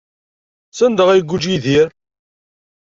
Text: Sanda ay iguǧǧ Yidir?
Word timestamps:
Sanda 0.77 1.03
ay 1.11 1.19
iguǧǧ 1.21 1.43
Yidir? 1.47 1.87